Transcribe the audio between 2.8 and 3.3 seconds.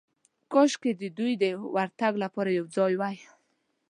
وای.